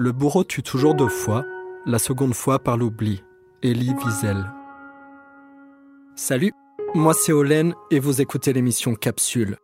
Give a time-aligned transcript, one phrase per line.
[0.00, 1.44] Le bourreau tue toujours deux fois,
[1.84, 3.24] la seconde fois par l'oubli.
[3.64, 4.44] Elie Wiesel.
[6.14, 6.52] Salut,
[6.94, 9.56] moi c'est Olen et vous écoutez l'émission Capsule.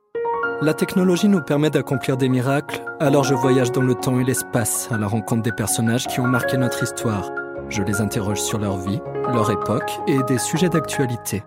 [0.61, 4.91] La technologie nous permet d'accomplir des miracles, alors je voyage dans le temps et l'espace
[4.91, 7.31] à la rencontre des personnages qui ont marqué notre histoire.
[7.69, 11.45] Je les interroge sur leur vie, leur époque et des sujets d'actualité.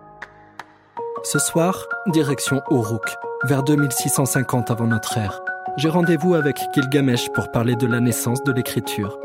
[1.24, 5.42] Ce soir, direction Uruk, vers 2650 avant notre ère.
[5.76, 9.18] J'ai rendez-vous avec Gilgamesh pour parler de la naissance de l'écriture.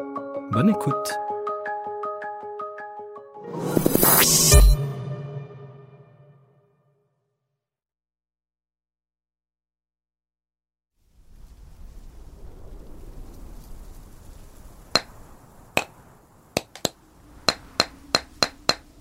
[0.51, 1.13] Bonne écoute.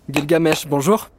[0.08, 1.10] Gilgamesh, bonjour.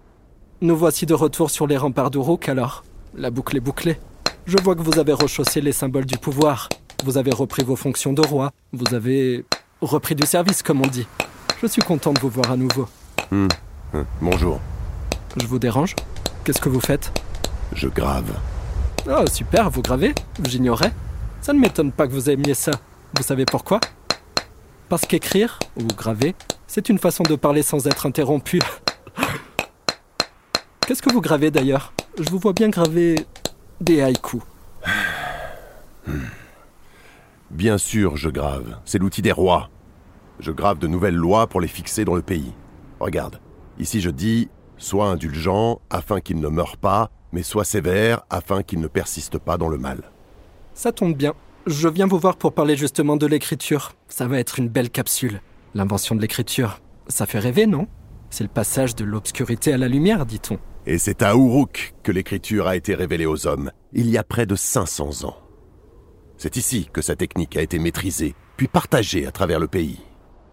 [0.62, 2.84] Nous voici de retour sur les remparts d'Uruk alors.
[3.16, 3.98] La boucle est bouclée.
[4.46, 6.68] Je vois que vous avez rechaussé les symboles du pouvoir.
[7.06, 8.52] Vous avez repris vos fonctions de roi.
[8.74, 9.46] Vous avez
[9.82, 11.08] repris du service, comme on dit.
[11.62, 12.90] Je suis content de vous voir à nouveau.
[13.32, 13.48] Hmm.
[13.94, 14.60] Hein, Bonjour,
[15.38, 15.96] Je vous dérange?
[16.44, 17.14] Qu'est-ce que vous faites?
[17.74, 18.34] Je grave.
[19.10, 20.14] Oh, super, vous gravez
[20.46, 20.92] J'ignorais.
[21.40, 22.72] Ça ne m'étonne pas que vous aimiez ça.
[23.16, 23.80] Vous savez pourquoi?
[24.90, 26.36] Parce qu'écrire, ou graver,
[26.68, 28.60] c'est une façon de parler sans être interrompu.
[30.86, 31.94] Qu'est-ce que vous gravez d'ailleurs?
[32.20, 33.16] Je vous vois bien graver
[33.82, 34.42] des haïkus.
[37.52, 38.78] Bien sûr, je grave.
[38.86, 39.70] C'est l'outil des rois.
[40.40, 42.54] Je grave de nouvelles lois pour les fixer dans le pays.
[43.00, 43.40] Regarde,
[43.80, 48.80] ici je dis Sois indulgent afin qu'il ne meure pas, mais sois sévère afin qu'il
[48.80, 50.02] ne persiste pas dans le mal.
[50.74, 51.34] Ça tombe bien.
[51.68, 53.94] Je viens vous voir pour parler justement de l'écriture.
[54.10, 55.42] Ça va être une belle capsule.
[55.76, 57.88] L'invention de l'écriture, ça fait rêver, non?
[58.30, 60.58] C'est le passage de l'obscurité à la lumière, dit-on.
[60.86, 64.46] Et c'est à Uruk que l'écriture a été révélée aux hommes, il y a près
[64.46, 65.38] de 500 ans.
[66.38, 70.02] C'est ici que sa technique a été maîtrisée, puis partagée à travers le pays.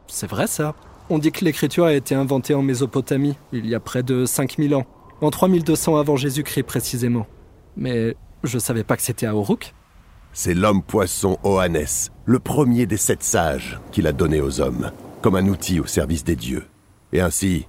[0.07, 0.77] C'est vrai ça.
[1.09, 4.77] On dit que l'écriture a été inventée en Mésopotamie, il y a près de 5000
[4.77, 4.87] ans.
[5.21, 7.27] En 3200 avant Jésus-Christ précisément.
[7.77, 8.15] Mais
[8.45, 9.75] je savais pas que c'était à Uruk.
[10.33, 11.85] C'est l'homme-poisson Oannes,
[12.25, 14.93] le premier des sept sages qu'il a donné aux hommes,
[15.23, 16.65] comme un outil au service des dieux.
[17.13, 17.67] Et ainsi,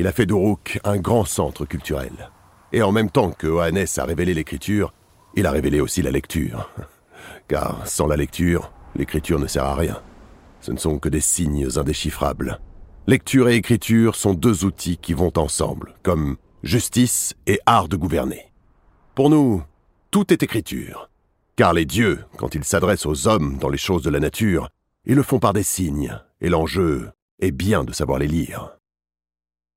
[0.00, 2.30] il a fait d'Uruk un grand centre culturel.
[2.72, 4.94] Et en même temps que Oannes a révélé l'écriture,
[5.34, 6.70] il a révélé aussi la lecture.
[7.48, 10.00] Car sans la lecture, l'écriture ne sert à rien.
[10.62, 12.60] Ce ne sont que des signes indéchiffrables.
[13.08, 18.50] Lecture et écriture sont deux outils qui vont ensemble, comme justice et art de gouverner.
[19.14, 19.62] Pour nous,
[20.10, 21.10] tout est écriture.
[21.56, 24.70] Car les dieux, quand ils s'adressent aux hommes dans les choses de la nature,
[25.04, 28.79] ils le font par des signes, et l'enjeu est bien de savoir les lire.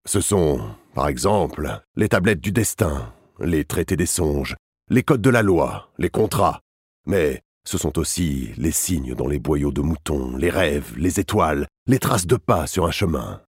[0.05, 0.59] Ce sont,
[0.93, 4.55] par exemple, les tablettes du destin, les traités des songes,
[4.89, 6.59] les codes de la loi, les contrats,
[7.05, 11.67] mais ce sont aussi les signes dans les boyaux de moutons, les rêves, les étoiles,
[11.87, 13.41] les traces de pas sur un chemin.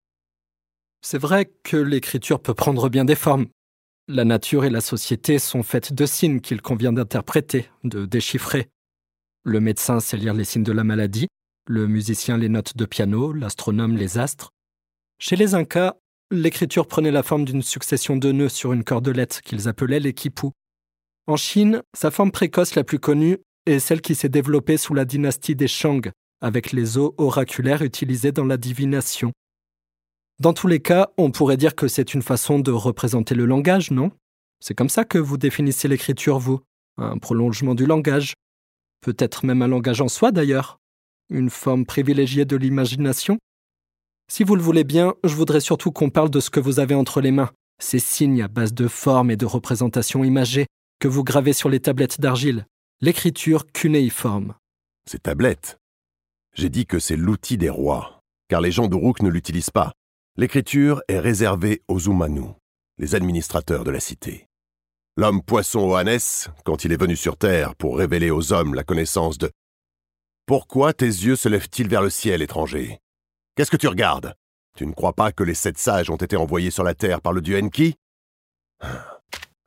[1.03, 3.47] C'est vrai que l'écriture peut prendre bien des formes.
[4.07, 8.69] La nature et la société sont faites de signes qu'il convient d'interpréter, de déchiffrer.
[9.43, 11.27] Le médecin sait lire les signes de la maladie,
[11.67, 14.51] le musicien les notes de piano, l'astronome les astres.
[15.19, 15.95] Chez les Incas,
[16.31, 20.51] l'écriture prenait la forme d'une succession de nœuds sur une cordelette qu'ils appelaient les quipus.
[21.27, 25.05] En Chine, sa forme précoce la plus connue est celle qui s'est développée sous la
[25.05, 29.33] dynastie des Shang, avec les os oraculaires utilisés dans la divination.
[30.41, 33.91] Dans tous les cas, on pourrait dire que c'est une façon de représenter le langage,
[33.91, 34.11] non?
[34.61, 36.61] C'est comme ça que vous définissez l'écriture, vous.
[36.99, 38.35] Un prolongement du langage.
[39.01, 40.79] Peut-être même un langage en soi, d'ailleurs.
[41.31, 43.39] Une forme privilégiée de l'imagination
[44.31, 46.95] Si vous le voulez bien, je voudrais surtout qu'on parle de ce que vous avez
[46.95, 50.67] entre les mains, ces signes à base de formes et de représentations imagées
[50.99, 52.67] que vous gravez sur les tablettes d'argile,
[53.01, 54.55] l'écriture cunéiforme.
[55.09, 55.77] Ces tablettes.
[56.55, 59.93] J'ai dit que c'est l'outil des rois, car les gens d'Uruk ne l'utilisent pas.
[60.37, 62.55] L'écriture est réservée aux Umanu,
[62.99, 64.47] les administrateurs de la cité.
[65.17, 66.19] L'homme poisson Oannes,
[66.65, 69.51] quand il est venu sur Terre pour révéler aux hommes la connaissance de...
[70.47, 72.99] Pourquoi tes yeux se lèvent-ils vers le ciel étranger?
[73.57, 74.35] Qu'est-ce que tu regardes?
[74.77, 77.33] Tu ne crois pas que les sept sages ont été envoyés sur la Terre par
[77.33, 77.95] le dieu Enki?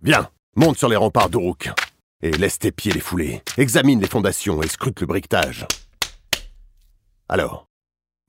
[0.02, 1.70] Viens, monte sur les remparts d'Uruk
[2.22, 3.42] et laisse tes pieds les fouler.
[3.56, 5.66] Examine les fondations et scrute le briquetage.
[7.30, 7.68] Alors,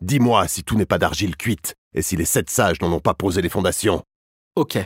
[0.00, 3.14] dis-moi si tout n'est pas d'argile cuite et si les sept sages n'en ont pas
[3.14, 4.04] posé les fondations.
[4.54, 4.78] Ok.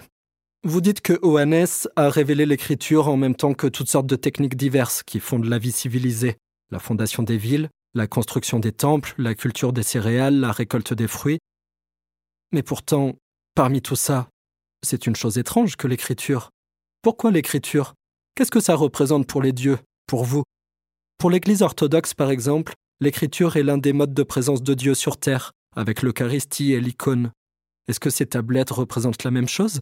[0.64, 1.66] Vous dites que Oannes
[1.96, 5.58] a révélé l'écriture en même temps que toutes sortes de techniques diverses qui fondent la
[5.58, 6.38] vie civilisée.
[6.70, 11.08] La fondation des villes, la construction des temples, la culture des céréales, la récolte des
[11.08, 11.38] fruits.
[12.52, 13.14] Mais pourtant,
[13.54, 14.28] parmi tout ça,
[14.82, 16.50] c'est une chose étrange que l'écriture.
[17.02, 17.94] Pourquoi l'écriture?
[18.34, 20.42] Qu'est-ce que ça représente pour les dieux, pour vous?
[21.18, 25.16] Pour l'Église orthodoxe, par exemple, L'écriture est l'un des modes de présence de Dieu sur
[25.16, 27.32] Terre, avec l'Eucharistie et l'icône.
[27.88, 29.80] Est-ce que ces tablettes représentent la même chose?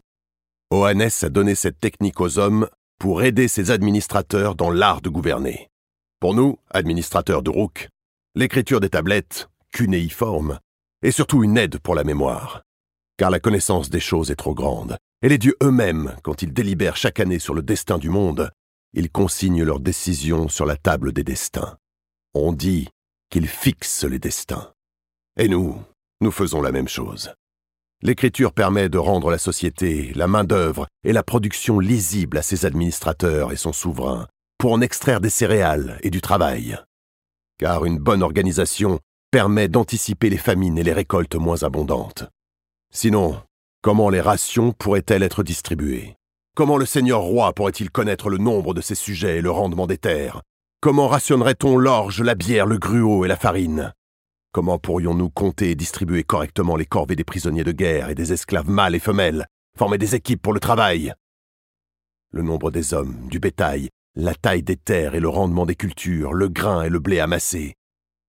[0.71, 2.67] Oannes a donné cette technique aux hommes
[2.97, 5.69] pour aider ses administrateurs dans l'art de gouverner.
[6.19, 7.89] Pour nous, administrateurs de Rook,
[8.35, 10.59] l'écriture des tablettes, cunéiforme,
[11.01, 12.61] est surtout une aide pour la mémoire.
[13.17, 16.95] Car la connaissance des choses est trop grande, et les dieux eux-mêmes, quand ils délibèrent
[16.95, 18.49] chaque année sur le destin du monde,
[18.93, 21.77] ils consignent leurs décisions sur la table des destins.
[22.33, 22.89] On dit
[23.29, 24.73] qu'ils fixent les destins.
[25.37, 25.81] Et nous,
[26.21, 27.33] nous faisons la même chose.
[28.01, 33.51] L'écriture permet de rendre la société, la main-d'œuvre et la production lisibles à ses administrateurs
[33.51, 34.27] et son souverain,
[34.57, 36.79] pour en extraire des céréales et du travail.
[37.61, 38.99] Car une bonne organisation
[39.29, 42.27] permet d'anticiper les famines et les récoltes moins abondantes.
[42.91, 43.39] Sinon,
[43.83, 46.15] comment les rations pourraient-elles être distribuées?
[46.55, 49.99] Comment le seigneur roi pourrait-il connaître le nombre de ses sujets et le rendement des
[49.99, 50.41] terres?
[50.81, 53.93] Comment rationnerait-on l'orge, la bière, le gruau et la farine?
[54.51, 58.71] Comment pourrions-nous compter et distribuer correctement les corvées des prisonniers de guerre et des esclaves
[58.71, 59.45] mâles et femelles,
[59.77, 61.13] former des équipes pour le travail?
[62.31, 66.33] Le nombre des hommes, du bétail, la taille des terres et le rendement des cultures,
[66.33, 67.75] le grain et le blé amassé.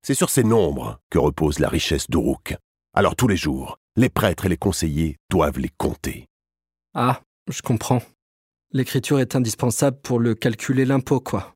[0.02, 2.56] C'est sur ces nombres que repose la richesse d'Uruk.
[2.94, 6.26] Alors tous les jours, les prêtres et les conseillers doivent les compter.
[6.94, 8.02] Ah, je comprends.
[8.72, 11.54] L'écriture est indispensable pour le calculer l'impôt, quoi.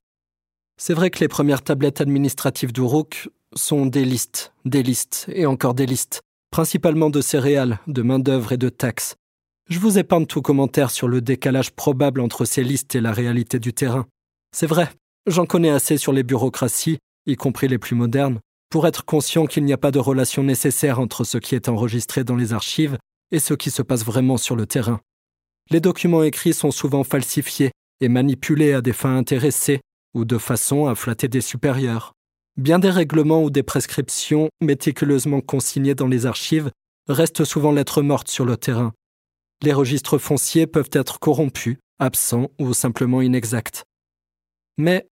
[0.77, 5.73] C'est vrai que les premières tablettes administratives d'Uruk sont des listes, des listes et encore
[5.73, 6.21] des listes,
[6.51, 9.15] principalement de céréales, de main-d'œuvre et de taxes.
[9.69, 13.59] Je vous épargne tout commentaire sur le décalage probable entre ces listes et la réalité
[13.59, 14.05] du terrain.
[14.51, 14.89] C'est vrai,
[15.25, 18.39] j'en connais assez sur les bureaucraties, y compris les plus modernes,
[18.69, 22.23] pour être conscient qu'il n'y a pas de relation nécessaire entre ce qui est enregistré
[22.23, 22.97] dans les archives
[23.31, 25.01] et ce qui se passe vraiment sur le terrain.
[25.69, 29.81] Les documents écrits sont souvent falsifiés et manipulés à des fins intéressées
[30.13, 32.13] ou de façon à flatter des supérieurs.
[32.57, 36.71] Bien des règlements ou des prescriptions méticuleusement consignés dans les archives
[37.07, 38.93] restent souvent lettres mortes sur le terrain.
[39.61, 43.83] Les registres fonciers peuvent être corrompus, absents ou simplement inexacts.
[44.77, 45.07] Mais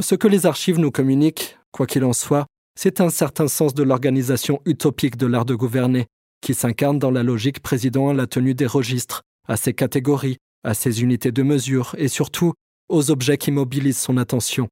[0.00, 2.46] ce que les archives nous communiquent, quoi qu'il en soit,
[2.78, 6.06] c'est un certain sens de l'organisation utopique de l'art de gouverner,
[6.40, 10.74] qui s'incarne dans la logique présidant à la tenue des registres, à ses catégories, à
[10.74, 12.52] ses unités de mesure et surtout
[12.88, 14.68] aux objets qui mobilisent son attention.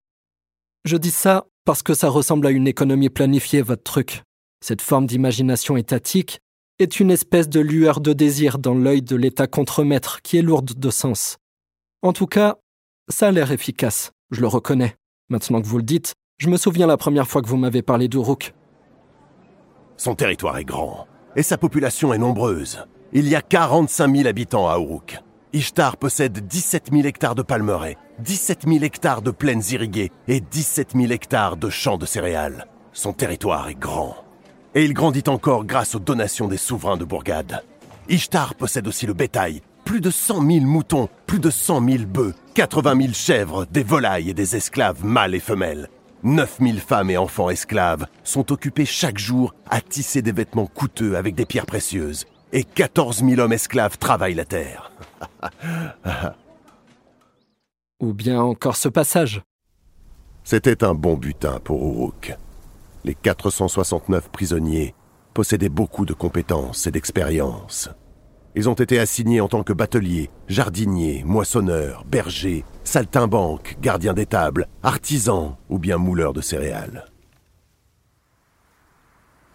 [0.84, 4.22] Je dis ça parce que ça ressemble à une économie planifiée, votre truc.
[4.64, 6.38] Cette forme d'imagination étatique
[6.78, 10.78] est une espèce de lueur de désir dans l'œil de l'État contremaître qui est lourde
[10.78, 11.38] de sens.
[12.02, 12.58] En tout cas,
[13.08, 14.96] ça a l'air efficace, je le reconnais.
[15.28, 18.08] Maintenant que vous le dites, je me souviens la première fois que vous m'avez parlé
[18.08, 18.54] d'Uruk.
[19.96, 21.06] Son territoire est grand,
[21.36, 22.84] et sa population est nombreuse.
[23.12, 25.18] Il y a 45 000 habitants à Uruk.
[25.52, 30.92] Ishtar possède 17 000 hectares de palmeraies, 17 000 hectares de plaines irriguées et 17
[30.94, 32.66] 000 hectares de champs de céréales.
[32.92, 34.16] Son territoire est grand.
[34.74, 37.62] Et il grandit encore grâce aux donations des souverains de Bourgade.
[38.08, 42.34] Ishtar possède aussi le bétail, plus de 100 000 moutons, plus de 100 000 bœufs,
[42.54, 45.88] 80 000 chèvres, des volailles et des esclaves mâles et femelles.
[46.24, 51.16] 9 000 femmes et enfants esclaves sont occupés chaque jour à tisser des vêtements coûteux
[51.16, 52.26] avec des pierres précieuses.
[52.52, 54.90] Et 14 000 hommes esclaves travaillent la terre.
[58.00, 59.42] Ou bien encore ce passage.
[60.42, 62.36] C'était un bon butin pour Uruk.
[63.04, 64.94] Les 469 prisonniers
[65.32, 67.88] possédaient beaucoup de compétences et d'expérience.
[68.58, 75.56] Ils ont été assignés en tant que bateliers, jardiniers, moissonneurs, bergers, saltimbanques, gardiens d'étable, artisans
[75.68, 77.04] ou bien mouleurs de céréales.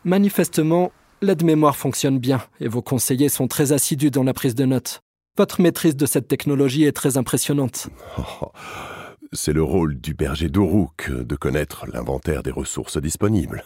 [0.05, 0.91] Manifestement,
[1.21, 5.01] l'aide-mémoire fonctionne bien et vos conseillers sont très assidus dans la prise de notes.
[5.35, 7.89] Votre maîtrise de cette technologie est très impressionnante.
[9.33, 13.63] c'est le rôle du berger d'Uruk de connaître l'inventaire des ressources disponibles.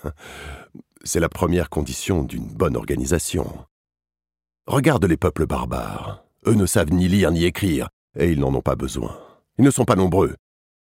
[1.03, 3.65] C'est la première condition d'une bonne organisation.
[4.67, 6.25] Regarde les peuples barbares.
[6.47, 9.15] Eux ne savent ni lire ni écrire, et ils n'en ont pas besoin.
[9.59, 10.35] Ils ne sont pas nombreux.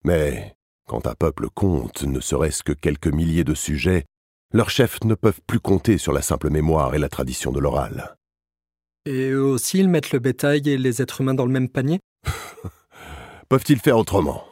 [0.06, 0.56] Mais
[0.88, 4.06] quand un peuple compte ne serait-ce que quelques milliers de sujets,
[4.54, 8.16] leurs chefs ne peuvent plus compter sur la simple mémoire et la tradition de l'oral.
[9.06, 12.00] Et eux aussi, ils mettent le bétail et les êtres humains dans le même panier?
[13.50, 14.46] Peuvent-ils faire autrement?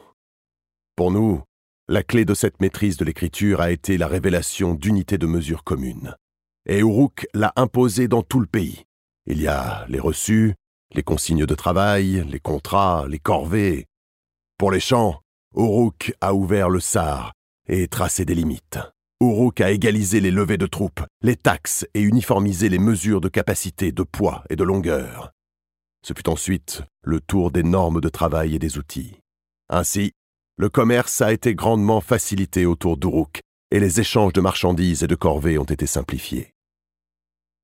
[0.94, 1.40] Pour nous,
[1.88, 6.16] la clé de cette maîtrise de l'écriture a été la révélation d'unités de mesure communes.
[6.66, 8.84] Et Uruk l'a imposée dans tout le pays.
[9.26, 10.54] Il y a les reçus,
[10.94, 13.86] les consignes de travail, les contrats, les corvées.
[14.58, 15.20] Pour les champs,
[15.56, 17.32] Uruk a ouvert le Sar
[17.68, 18.78] et tracé des limites.
[19.20, 23.92] Uruk a égalisé les levées de troupes, les taxes et uniformisé les mesures de capacité,
[23.92, 25.30] de poids et de longueur.
[26.04, 29.18] Ce fut ensuite le tour des normes de travail et des outils.
[29.68, 30.12] Ainsi,
[30.56, 35.14] le commerce a été grandement facilité autour d'Uruk, et les échanges de marchandises et de
[35.14, 36.52] corvées ont été simplifiés.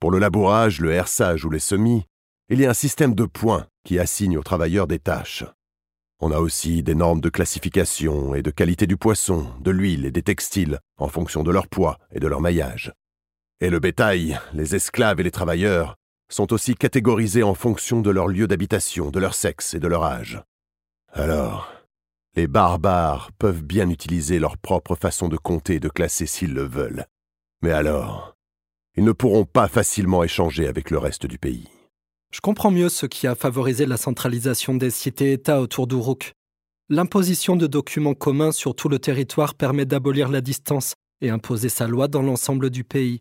[0.00, 2.04] Pour le labourage, le herçage ou les semis,
[2.48, 5.44] il y a un système de points qui assigne aux travailleurs des tâches.
[6.20, 10.10] On a aussi des normes de classification et de qualité du poisson, de l'huile et
[10.10, 12.92] des textiles en fonction de leur poids et de leur maillage.
[13.60, 15.96] Et le bétail, les esclaves et les travailleurs
[16.30, 20.04] sont aussi catégorisés en fonction de leur lieu d'habitation, de leur sexe et de leur
[20.04, 20.42] âge.
[21.12, 21.72] Alors,
[22.36, 26.62] les barbares peuvent bien utiliser leur propre façon de compter et de classer s'ils le
[26.62, 27.06] veulent.
[27.62, 28.36] Mais alors,
[28.98, 31.68] ils ne pourront pas facilement échanger avec le reste du pays.
[32.32, 36.32] Je comprends mieux ce qui a favorisé la centralisation des cités-États autour d'Uruk.
[36.88, 41.86] L'imposition de documents communs sur tout le territoire permet d'abolir la distance et imposer sa
[41.86, 43.20] loi dans l'ensemble du pays.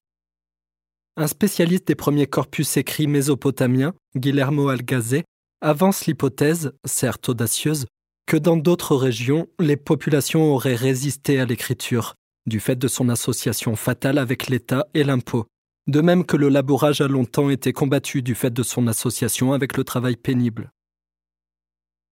[1.15, 5.25] Un spécialiste des premiers corpus écrits mésopotamiens, Guillermo Algazé,
[5.61, 7.85] avance l'hypothèse, certes audacieuse,
[8.25, 12.15] que dans d'autres régions, les populations auraient résisté à l'écriture,
[12.47, 15.45] du fait de son association fatale avec l'État et l'impôt,
[15.87, 19.77] de même que le labourage a longtemps été combattu du fait de son association avec
[19.77, 20.71] le travail pénible.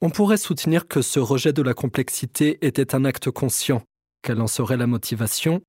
[0.01, 3.83] On pourrait soutenir que ce rejet de la complexité était un acte conscient.
[4.21, 5.61] Quelle en serait la motivation?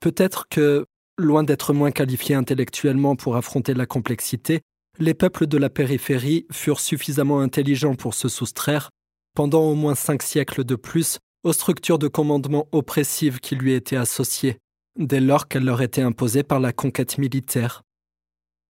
[0.00, 0.86] Peut-être que,
[1.20, 4.62] Loin d'être moins qualifiés intellectuellement pour affronter la complexité,
[4.98, 8.88] les peuples de la périphérie furent suffisamment intelligents pour se soustraire,
[9.34, 13.96] pendant au moins cinq siècles de plus, aux structures de commandement oppressives qui lui étaient
[13.96, 14.56] associées,
[15.00, 17.82] dès lors qu'elles leur étaient imposées par la conquête militaire.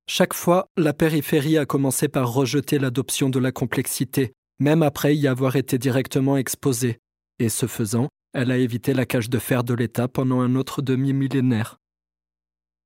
[0.09, 5.27] Chaque fois, la périphérie a commencé par rejeter l'adoption de la complexité, même après y
[5.27, 6.99] avoir été directement exposée,
[7.39, 10.83] et ce faisant, elle a évité la cage de fer de l'État pendant un autre
[10.83, 11.79] demi-millénaire.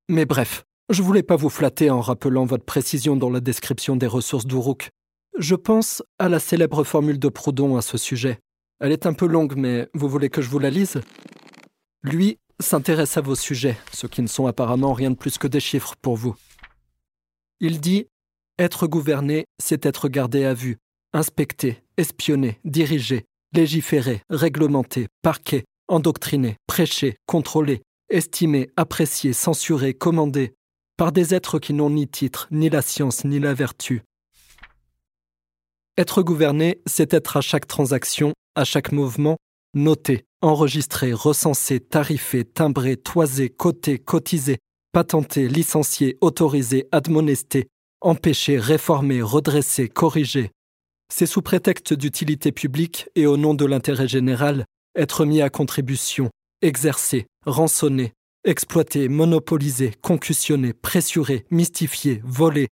[0.08, 4.06] Mais bref, je voulais pas vous flatter en rappelant votre précision dans la description des
[4.06, 4.90] ressources d'Uruk.
[5.38, 8.38] Je pense à la célèbre formule de Proudhon à ce sujet.
[8.80, 11.00] Elle est un peu longue, mais vous voulez que je vous la lise?
[12.02, 15.60] Lui s'intéresse à vos sujets, ce qui ne sont apparemment rien de plus que des
[15.60, 16.36] chiffres pour vous.
[17.60, 18.06] Il dit
[18.58, 20.78] Être gouverné, c'est être gardé à vue,
[21.12, 30.54] inspecté, espionné, dirigé, légiféré, réglementé, parqué, endoctriné, prêché, contrôlé, estimé, apprécié, censuré, commandé,
[30.96, 34.02] par des êtres qui n'ont ni titre, ni la science, ni la vertu.
[35.96, 39.36] Être gouverné, c'est être à chaque transaction, à chaque mouvement,
[39.74, 44.58] noté, enregistré, recensé, tarifé, timbré, toisé, coté, cotisé,
[44.92, 47.68] patenté, licencié, autorisé, admonesté,
[48.00, 50.50] empêché, réformé, redressé, corrigé.
[51.12, 54.64] C'est sous prétexte d'utilité publique et au nom de l'intérêt général
[54.96, 56.30] être mis à contribution,
[56.62, 58.12] exercer, rançonner,
[58.44, 62.68] exploiter, monopoliser, concussionner, pressurer, mystifier, voler,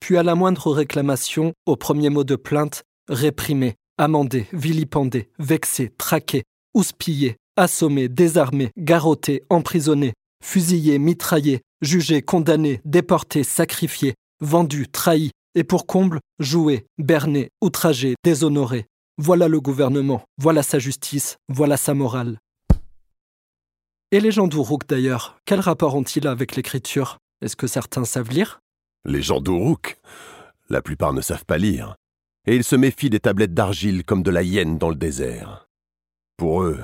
[0.00, 6.44] puis à la moindre réclamation, au premier mot de plainte, réprimer, amender, vilipender, vexer, traquer,
[6.74, 15.86] houspiller, assommer, désarmer, garrotter, emprisonner, fusiller, mitrailler, juger, condamner, déporter, sacrifier, vendu, trahi, et pour
[15.86, 18.86] comble, jouer, berner, outrager, déshonorer.
[19.18, 22.38] Voilà le gouvernement, voilà sa justice, voilà sa morale.
[24.10, 27.18] Et les gens d'Uruk d'ailleurs, quel rapport ont-ils avec l'écriture?
[27.42, 28.60] Est-ce que certains savent lire?
[29.04, 29.98] Les gens d'Uruk?
[30.68, 31.96] La plupart ne savent pas lire.
[32.46, 35.68] Et ils se méfient des tablettes d'argile comme de la hyène dans le désert.
[36.36, 36.80] Pour eux,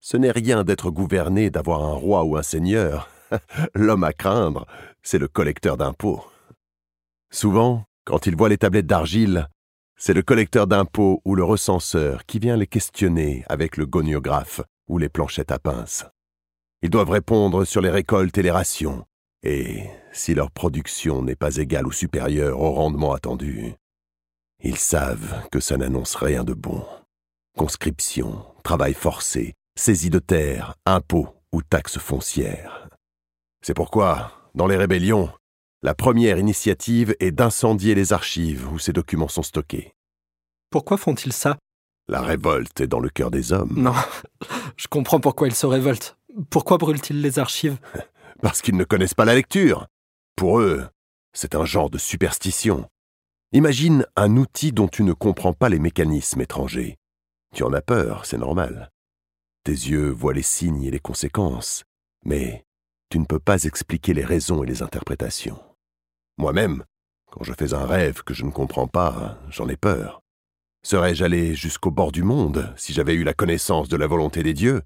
[0.00, 3.08] ce n'est rien d'être gouverné, d'avoir un roi ou un seigneur.
[3.74, 4.66] L'homme à craindre,
[5.02, 6.24] c'est le collecteur d'impôts.
[7.32, 9.48] Souvent, quand ils voient les tablettes d'argile,
[9.96, 14.98] c'est le collecteur d'impôts ou le recenseur qui vient les questionner avec le goniographe ou
[14.98, 16.04] les planchettes à pince.
[16.82, 19.06] Ils doivent répondre sur les récoltes et les rations,
[19.42, 23.74] et si leur production n'est pas égale ou supérieure au rendement attendu,
[24.62, 26.84] ils savent que ça n'annonce rien de bon.
[27.56, 32.88] Conscription, travail forcé, saisie de terre, impôts ou taxes foncières.
[33.62, 35.30] C'est pourquoi, dans les rébellions,
[35.82, 39.92] la première initiative est d'incendier les archives où ces documents sont stockés.
[40.70, 41.56] Pourquoi font-ils ça?
[42.08, 43.74] La révolte est dans le cœur des hommes.
[43.76, 43.94] Non,
[44.76, 46.16] je comprends pourquoi ils se révoltent.
[46.50, 47.78] Pourquoi brûlent-ils les archives?
[48.42, 49.86] Parce qu'ils ne connaissent pas la lecture.
[50.36, 50.86] Pour eux,
[51.32, 52.88] c'est un genre de superstition.
[53.52, 56.96] Imagine un outil dont tu ne comprends pas les mécanismes étrangers.
[57.54, 58.90] Tu en as peur, c'est normal.
[59.62, 61.84] Tes yeux voient les signes et les conséquences,
[62.24, 62.64] mais
[63.08, 65.62] tu ne peux pas expliquer les raisons et les interprétations.
[66.38, 66.84] Moi-même,
[67.30, 70.22] quand je fais un rêve que je ne comprends pas, j'en ai peur.
[70.82, 74.54] Serais-je allé jusqu'au bord du monde si j'avais eu la connaissance de la volonté des
[74.54, 74.82] dieux?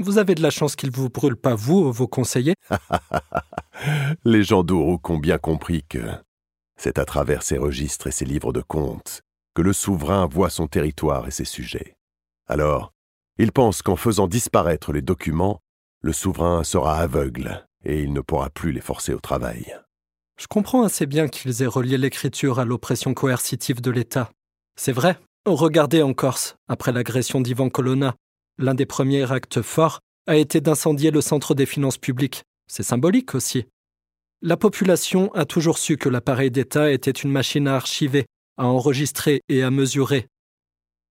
[0.00, 2.54] Vous avez de la chance qu'il ne vous brûle pas, vous, vos conseillers.
[4.24, 6.00] Les gens d'Uruk ont bien compris que
[6.78, 9.22] c'est à travers ses registres et ses livres de comptes
[9.54, 11.96] que le souverain voit son territoire et ses sujets.
[12.46, 12.92] Alors,
[13.38, 15.60] ils pensent qu'en faisant disparaître les documents,
[16.00, 19.76] le souverain sera aveugle et il ne pourra plus les forcer au travail.
[20.40, 24.30] Je comprends assez bien qu'ils aient relié l'écriture à l'oppression coercitive de l'État.
[24.76, 28.14] C'est vrai, regardez en Corse, après l'agression d'Ivan Colonna,
[28.58, 32.44] l'un des premiers actes forts a été d'incendier le centre des finances publiques.
[32.68, 33.66] C'est symbolique aussi.
[34.40, 38.26] La population a toujours su que l'appareil d'État était une machine à archiver,
[38.56, 40.28] à enregistrer et à mesurer.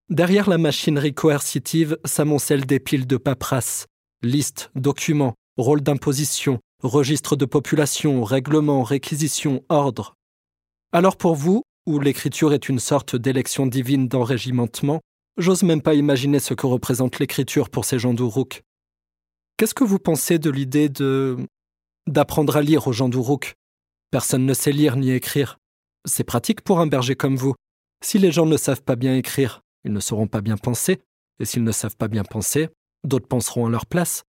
[0.08, 3.84] Derrière la machinerie coercitive s'amoncellent des piles de paperasse,
[4.22, 10.14] listes, documents, rôles d'imposition, registres de population, règlements, réquisitions, ordres.
[10.92, 15.00] Alors pour vous, où l'écriture est une sorte d'élection divine d'enrégimentement,
[15.36, 18.62] j'ose même pas imaginer ce que représente l'écriture pour ces gens d'Uruk.
[19.58, 21.36] Qu'est-ce que vous pensez de l'idée de
[22.08, 23.54] d'apprendre à lire aux gens d'Uruk
[24.10, 25.58] Personne ne sait lire ni écrire.
[26.06, 27.54] C'est pratique pour un berger comme vous.
[28.02, 31.00] Si les gens ne savent pas bien écrire, ils ne sauront pas bien penser,
[31.40, 32.68] et s'ils ne savent pas bien penser,
[33.04, 34.22] d'autres penseront à leur place.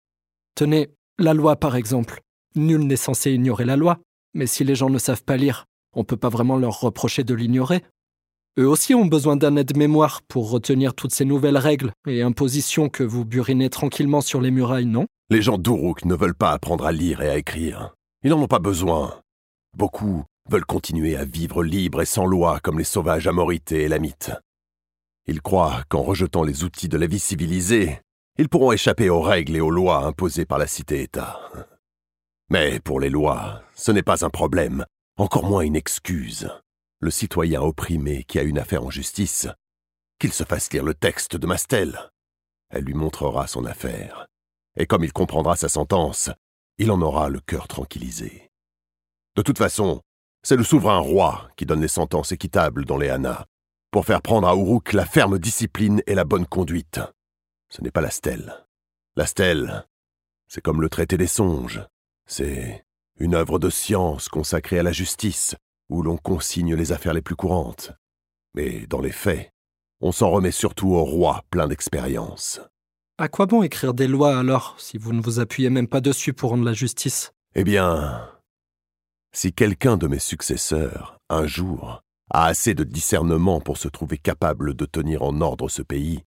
[0.56, 2.22] Tenez, la loi par exemple.
[2.56, 4.00] Nul n'est censé ignorer la loi,
[4.34, 7.24] mais si les gens ne savent pas lire, on ne peut pas vraiment leur reprocher
[7.24, 7.84] de l'ignorer.
[8.60, 13.04] Eux aussi ont besoin d'un aide-mémoire pour retenir toutes ces nouvelles règles et impositions que
[13.04, 15.06] vous burinez tranquillement sur les murailles, non?
[15.30, 17.94] Les gens d'Uruk ne veulent pas apprendre à lire et à écrire.
[18.24, 19.22] Ils n'en ont pas besoin.
[19.76, 24.32] Beaucoup veulent continuer à vivre libres et sans loi comme les sauvages amorités et lamites.
[25.26, 28.00] Ils croient qu'en rejetant les outils de la vie civilisée,
[28.38, 31.42] ils pourront échapper aux règles et aux lois imposées par la cité-État.
[32.50, 34.86] Mais pour les lois, ce n'est pas un problème,
[35.18, 36.50] encore moins une excuse.
[37.02, 39.50] Le citoyen opprimé qui a une affaire en justice,
[40.20, 42.00] qu'il se fasse lire le texte de Mastel.
[42.70, 44.28] Elle lui montrera son affaire.
[44.78, 46.30] Et comme il comprendra sa sentence,
[46.78, 48.52] il en aura le cœur tranquillisé.
[49.36, 50.02] De toute façon,
[50.44, 53.46] c'est le souverain roi qui donne les sentences équitables dans les Hanas,
[53.92, 57.00] pour faire prendre à Uruk la ferme discipline et la bonne conduite.
[57.70, 58.66] Ce n'est pas la stèle.
[59.16, 59.86] La stèle,
[60.48, 61.82] c'est comme le traité des songes.
[62.28, 62.86] C'est
[63.20, 65.56] une œuvre de science consacrée à la justice,
[65.90, 67.94] où l'on consigne les affaires les plus courantes.
[68.54, 69.52] Mais dans les faits,
[70.02, 72.62] on s'en remet surtout au roi plein d'expérience.
[73.20, 76.34] À quoi bon écrire des lois alors, si vous ne vous appuyez même pas dessus
[76.34, 77.34] pour rendre la justice?
[77.56, 78.30] Eh bien,
[79.34, 84.76] si quelqu'un de mes successeurs, un jour, a assez de discernement pour se trouver capable
[84.76, 86.26] de tenir en ordre ce pays,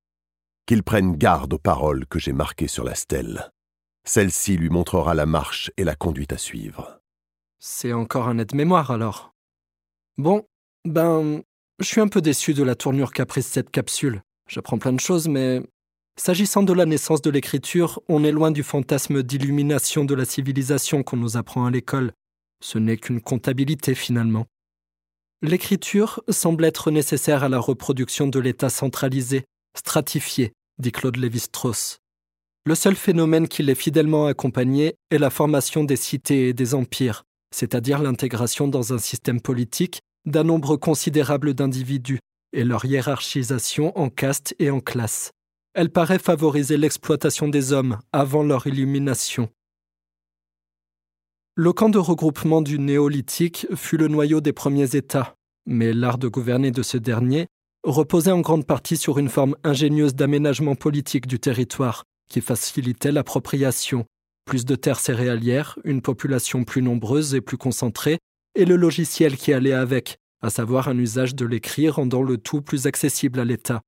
[0.65, 3.51] qu'il prenne garde aux paroles que j'ai marquées sur la stèle.
[4.05, 7.01] Celle-ci lui montrera la marche et la conduite à suivre.
[7.59, 9.33] C'est encore un aide-mémoire alors.
[10.17, 10.47] Bon,
[10.85, 11.41] ben,
[11.79, 14.21] je suis un peu déçu de la tournure qu'a prise cette capsule.
[14.47, 15.61] J'apprends plein de choses, mais
[16.17, 21.03] s'agissant de la naissance de l'écriture, on est loin du fantasme d'illumination de la civilisation
[21.03, 22.11] qu'on nous apprend à l'école.
[22.63, 24.45] Ce n'est qu'une comptabilité finalement.
[25.43, 29.45] L'écriture semble être nécessaire à la reproduction de l'État centralisé,
[29.77, 31.99] stratifié, dit Claude Lévi-Strauss.
[32.65, 37.23] Le seul phénomène qui l'est fidèlement accompagné est la formation des cités et des empires,
[37.55, 42.19] c'est-à-dire l'intégration dans un système politique d'un nombre considérable d'individus
[42.51, 45.31] et leur hiérarchisation en castes et en classes.
[45.73, 49.49] Elle paraît favoriser l'exploitation des hommes avant leur illumination.
[51.55, 56.27] Le camp de regroupement du néolithique fut le noyau des premiers États, mais l'art de
[56.27, 57.47] gouverner de ce dernier
[57.83, 64.05] reposait en grande partie sur une forme ingénieuse d'aménagement politique du territoire qui facilitait l'appropriation,
[64.45, 68.19] plus de terres céréalières, une population plus nombreuse et plus concentrée,
[68.55, 72.61] et le logiciel qui allait avec, à savoir un usage de l'écrit rendant le tout
[72.61, 73.81] plus accessible à l'État.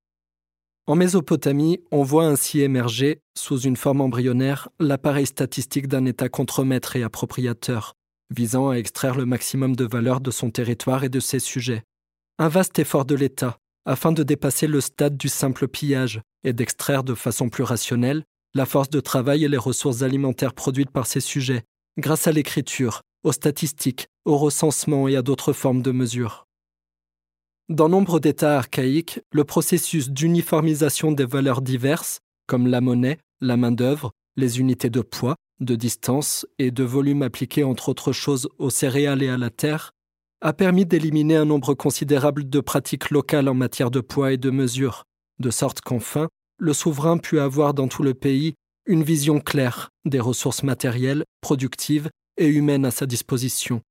[0.89, 6.95] En Mésopotamie, on voit ainsi émerger, sous une forme embryonnaire, l'appareil statistique d'un État contremaître
[6.95, 7.93] et appropriateur,
[8.31, 11.83] visant à extraire le maximum de valeur de son territoire et de ses sujets.
[12.39, 17.03] Un vaste effort de l'État, afin de dépasser le stade du simple pillage et d'extraire
[17.03, 18.23] de façon plus rationnelle
[18.55, 21.65] la force de travail et les ressources alimentaires produites par ses sujets,
[21.99, 26.47] grâce à l'écriture, aux statistiques, au recensement et à d'autres formes de mesures.
[27.69, 34.11] Dans nombre d'États archaïques, le processus d'uniformisation des valeurs diverses, comme la monnaie, la main-d'œuvre,
[34.37, 39.21] les unités de poids, de distance et de volume appliqués entre autres choses aux céréales
[39.21, 39.91] et à la terre,
[40.41, 44.49] a permis d'éliminer un nombre considérable de pratiques locales en matière de poids et de
[44.49, 45.03] mesure,
[45.37, 46.27] de sorte qu'enfin,
[46.57, 48.55] le souverain put avoir dans tout le pays
[48.87, 53.81] une vision claire des ressources matérielles, productives et humaines à sa disposition,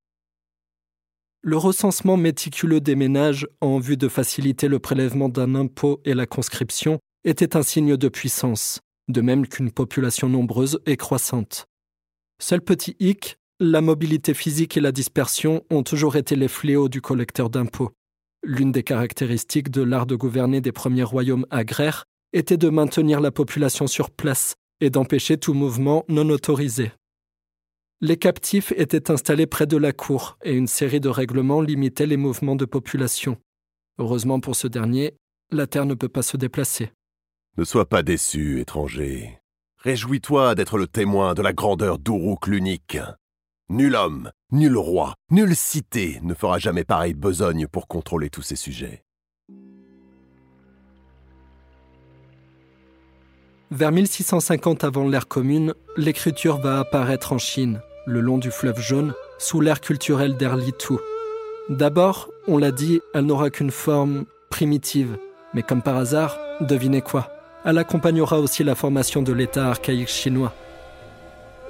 [1.42, 6.26] le recensement méticuleux des ménages en vue de faciliter le prélèvement d'un impôt et la
[6.26, 11.66] conscription était un signe de puissance, de même qu'une population nombreuse et croissante.
[12.40, 17.00] Seul petit hic, la mobilité physique et la dispersion ont toujours été les fléaux du
[17.00, 17.90] collecteur d'impôts.
[18.44, 23.30] L'une des caractéristiques de l'art de gouverner des premiers royaumes agraires était de maintenir la
[23.30, 26.92] population sur place et d'empêcher tout mouvement non autorisé.
[28.00, 32.16] Les captifs étaient installés près de la cour et une série de règlements limitait les
[32.16, 33.38] mouvements de population.
[33.98, 35.16] Heureusement pour ce dernier,
[35.50, 36.92] la Terre ne peut pas se déplacer.
[37.56, 39.40] Ne sois pas déçu, étranger.
[39.78, 42.98] Réjouis-toi d'être le témoin de la grandeur d'Uruk l'unique.
[43.68, 48.56] Nul homme, nul roi, nulle cité ne fera jamais pareille besogne pour contrôler tous ces
[48.56, 49.02] sujets.
[53.72, 59.12] Vers 1650 avant l'ère commune, l'écriture va apparaître en Chine, le long du fleuve jaune,
[59.38, 60.98] sous l'ère culturelle d'Erlitou.
[61.68, 65.18] D'abord, on l'a dit, elle n'aura qu'une forme primitive,
[65.52, 67.30] mais comme par hasard, devinez quoi?
[67.64, 70.54] Elle accompagnera aussi la formation de l'État archaïque chinois.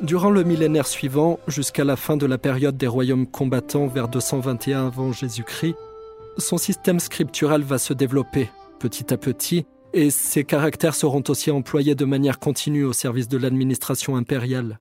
[0.00, 4.86] Durant le millénaire suivant, jusqu'à la fin de la période des royaumes combattants vers 221
[4.86, 5.74] avant Jésus-Christ,
[6.36, 8.48] son système scriptural va se développer
[8.78, 13.38] petit à petit et ses caractères seront aussi employés de manière continue au service de
[13.38, 14.78] l'administration impériale.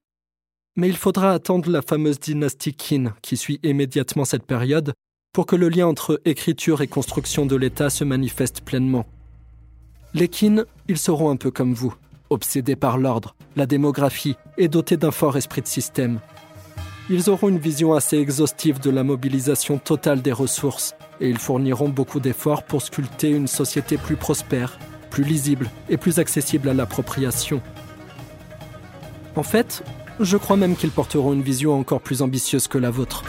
[0.78, 4.94] Mais il faudra attendre la fameuse dynastie Qin, qui suit immédiatement cette période,
[5.34, 9.06] pour que le lien entre écriture et construction de l'État se manifeste pleinement.
[10.13, 11.96] Les Qin, ils seront un peu comme vous,
[12.30, 16.20] obsédés par l'ordre, la démographie et dotés d'un fort esprit de système.
[17.10, 21.90] Ils auront une vision assez exhaustive de la mobilisation totale des ressources et ils fourniront
[21.90, 24.78] beaucoup d'efforts pour sculpter une société plus prospère,
[25.10, 27.62] plus lisible et plus accessible à l'appropriation.
[29.36, 29.84] En fait,
[30.19, 33.23] je crois même qu'ils porteront une vision encore plus ambitieuse que la vôtre.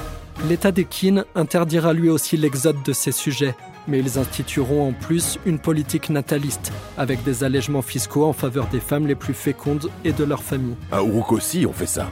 [0.48, 3.54] L'État des Qin interdira lui aussi l'exode de ces sujets,
[3.88, 8.80] mais ils institueront en plus une politique nataliste, avec des allègements fiscaux en faveur des
[8.80, 10.76] femmes les plus fécondes et de leurs familles.
[10.92, 12.08] À Uruk aussi, on fait ça.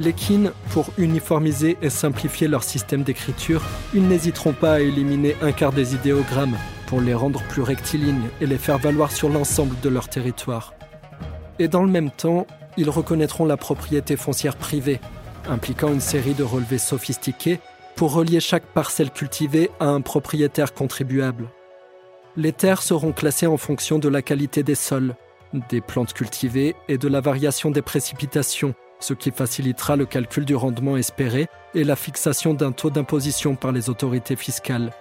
[0.00, 3.62] Les Qin, pour uniformiser et simplifier leur système d'écriture,
[3.94, 8.46] ils n'hésiteront pas à éliminer un quart des idéogrammes pour les rendre plus rectilignes et
[8.46, 10.74] les faire valoir sur l'ensemble de leur territoire.
[11.60, 15.00] Et dans le même temps, ils reconnaîtront la propriété foncière privée,
[15.48, 17.60] impliquant une série de relevés sophistiqués
[17.96, 21.48] pour relier chaque parcelle cultivée à un propriétaire contribuable.
[22.36, 25.14] Les terres seront classées en fonction de la qualité des sols,
[25.68, 30.56] des plantes cultivées et de la variation des précipitations, ce qui facilitera le calcul du
[30.56, 34.92] rendement espéré et la fixation d'un taux d'imposition par les autorités fiscales.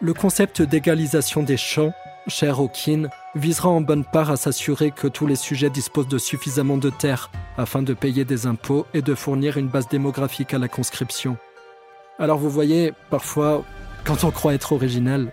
[0.00, 1.92] Le concept d'égalisation des champs,
[2.26, 6.18] cher au Qin, visera en bonne part à s'assurer que tous les sujets disposent de
[6.18, 10.58] suffisamment de terres afin de payer des impôts et de fournir une base démographique à
[10.58, 11.36] la conscription.
[12.18, 13.64] Alors vous voyez, parfois,
[14.04, 15.32] quand on croit être original,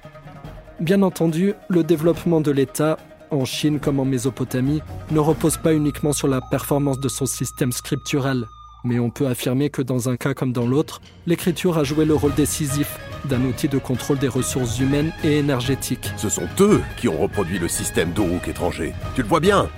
[0.80, 2.98] bien entendu, le développement de l'État,
[3.32, 4.82] en Chine comme en Mésopotamie,
[5.12, 8.48] ne repose pas uniquement sur la performance de son système scriptural,
[8.84, 12.16] mais on peut affirmer que dans un cas comme dans l'autre, l'écriture a joué le
[12.16, 16.12] rôle décisif d'un outil de contrôle des ressources humaines et énergétiques.
[16.18, 18.94] Ce sont eux qui ont reproduit le système d'Uruk étranger.
[19.16, 19.70] Tu le vois bien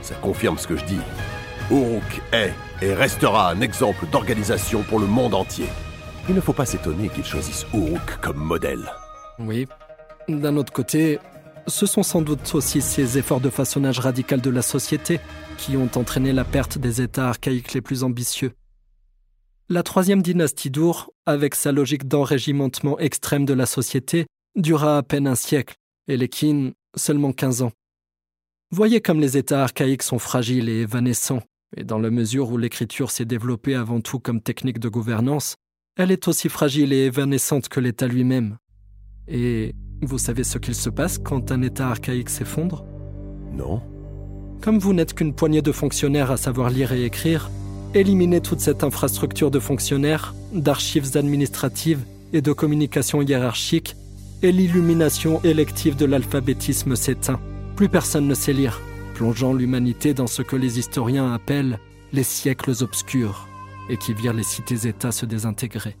[0.00, 1.00] Ça confirme ce que je dis.
[1.70, 2.52] Uruk est
[2.82, 5.66] et restera un exemple d'organisation pour le monde entier.
[6.28, 8.90] Il ne faut pas s'étonner qu'ils choisissent Uruk comme modèle.
[9.38, 9.68] Oui.
[10.28, 11.18] D'un autre côté,
[11.66, 15.20] ce sont sans doute aussi ces efforts de façonnage radical de la société
[15.58, 18.52] qui ont entraîné la perte des États archaïques les plus ambitieux.
[19.68, 25.26] La troisième dynastie d'Our, avec sa logique d'enrégimentement extrême de la société, dura à peine
[25.26, 25.76] un siècle,
[26.08, 27.72] et les Qin seulement 15 ans.
[28.70, 31.42] Voyez comme les États archaïques sont fragiles et évanescents,
[31.76, 35.56] et dans la mesure où l'écriture s'est développée avant tout comme technique de gouvernance,
[35.96, 38.56] elle est aussi fragile et évanescente que l'État lui-même.
[39.28, 42.84] Et vous savez ce qu'il se passe quand un État archaïque s'effondre?
[43.52, 43.80] Non.
[44.60, 47.50] Comme vous n'êtes qu'une poignée de fonctionnaires à savoir lire et écrire,
[47.94, 53.96] éliminez toute cette infrastructure de fonctionnaires, d'archives administratives et de communication hiérarchique,
[54.42, 57.40] et l'illumination élective de l'alphabétisme s'éteint.
[57.76, 58.80] Plus personne ne sait lire,
[59.14, 61.78] plongeant l'humanité dans ce que les historiens appellent
[62.12, 63.48] les siècles obscurs,
[63.88, 65.96] et qui virent les cités-États se désintégrer.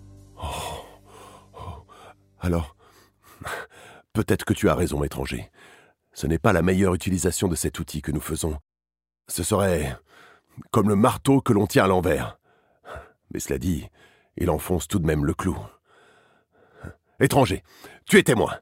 [2.40, 2.74] Alors,
[4.12, 5.50] peut-être que tu as raison, étranger.
[6.12, 8.58] Ce n'est pas la meilleure utilisation de cet outil que nous faisons.
[9.28, 9.96] Ce serait
[10.70, 12.38] comme le marteau que l'on tient à l'envers.
[13.32, 13.88] Mais cela dit,
[14.36, 15.56] il enfonce tout de même le clou.
[17.20, 17.62] Étranger,
[18.06, 18.58] tu es témoin.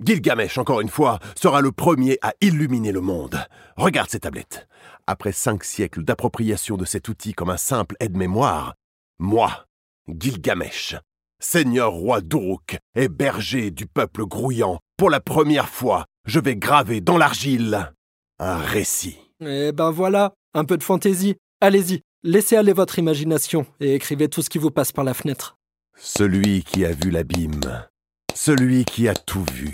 [0.00, 3.38] Gilgamesh, encore une fois, sera le premier à illuminer le monde.
[3.76, 4.68] Regarde ces tablettes.
[5.06, 8.74] Après cinq siècles d'appropriation de cet outil comme un simple aide-mémoire,
[9.18, 9.66] moi,
[10.08, 10.96] Gilgamesh,
[11.40, 17.00] seigneur roi d'Uruk et berger du peuple grouillant, pour la première fois, je vais graver
[17.00, 17.92] dans l'argile
[18.40, 19.16] un récit.
[19.40, 21.36] Eh ben voilà, un peu de fantaisie.
[21.60, 25.56] Allez-y, laissez aller votre imagination et écrivez tout ce qui vous passe par la fenêtre.
[25.96, 27.86] Celui qui a vu l'abîme,
[28.34, 29.72] celui qui a tout vu,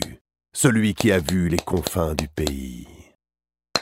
[0.54, 2.86] celui qui a vu les confins du pays.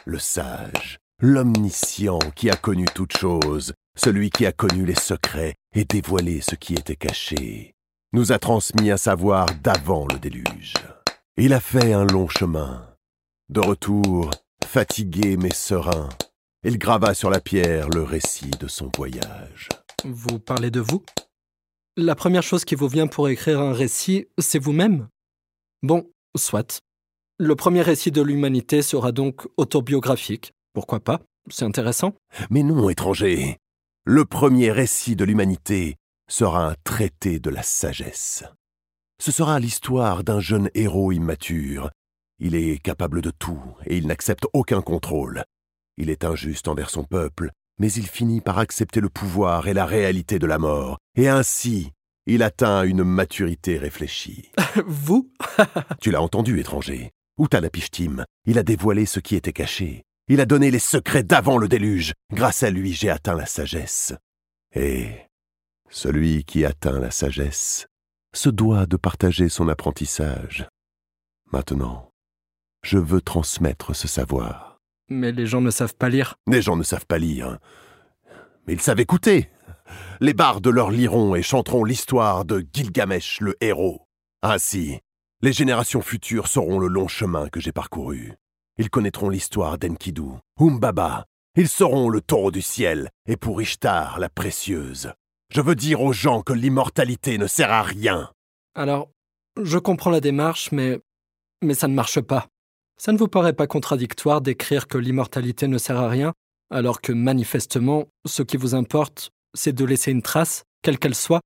[0.05, 5.85] Le sage, l'omniscient qui a connu toutes choses, celui qui a connu les secrets et
[5.85, 7.75] dévoilé ce qui était caché,
[8.13, 10.75] nous a transmis un savoir d'avant le déluge.
[11.39, 12.87] Il a fait un long chemin.
[13.49, 14.31] De retour,
[14.67, 16.11] fatigué mais serein,
[16.63, 19.71] il grava sur la pierre le récit de son voyage.
[20.05, 21.03] Vous parlez de vous?
[21.97, 25.09] La première chose qui vous vient pour écrire un récit, c'est vous-même?
[25.83, 26.81] Bon, soit.
[27.39, 30.53] Le premier récit de l'humanité sera donc autobiographique.
[30.75, 31.23] Pourquoi pas?
[31.49, 32.13] C'est intéressant.
[32.51, 33.57] Mais non, étranger.
[34.05, 35.97] Le premier récit de l'humanité
[36.29, 38.45] sera un traité de la sagesse.
[39.23, 41.93] Ce sera l'histoire d'un jeune héros immature.
[42.41, 45.45] Il est capable de tout et il n'accepte aucun contrôle.
[45.97, 49.87] Il est injuste envers son peuple, mais il finit par accepter le pouvoir et la
[49.87, 51.93] réalité de la mort, et ainsi
[52.27, 54.51] il atteint une maturité réfléchie.
[54.89, 55.31] Vous?
[56.01, 57.13] Tu l'as entendu, étranger.
[57.39, 60.03] Utanapishtim, il a dévoilé ce qui était caché.
[60.27, 62.13] Il a donné les secrets d'avant le déluge.
[62.33, 64.15] Grâce à lui, j'ai atteint la sagesse.
[64.75, 65.11] Et
[65.91, 67.87] celui qui atteint la sagesse
[68.35, 70.67] se doit de partager son apprentissage.
[71.53, 72.11] Maintenant,
[72.83, 74.79] je veux transmettre ce savoir.
[75.09, 76.35] Mais les gens ne savent pas lire.
[76.47, 77.59] Les gens ne savent pas lire.
[78.67, 79.51] Mais ils savent écouter.
[80.21, 84.07] Les bardes leur liront et chanteront l'histoire de Gilgamesh le héros.
[84.43, 85.01] Ainsi,
[85.43, 88.35] les générations futures sauront le long chemin que j'ai parcouru.
[88.79, 91.27] Ils connaîtront l'histoire d'Enkidu, Umbaba.
[91.57, 95.13] Ils sauront le taureau du ciel et pour Ishtar la précieuse.
[95.55, 98.31] Je veux dire aux gens que l'immortalité ne sert à rien.
[98.75, 99.11] Alors,
[99.61, 100.99] je comprends la démarche, mais.
[101.63, 102.49] mais ça ne marche pas.
[102.97, 106.33] Ça ne vous paraît pas contradictoire d'écrire que l'immortalité ne sert à rien,
[106.71, 111.43] alors que manifestement, ce qui vous importe, c'est de laisser une trace, quelle qu'elle soit?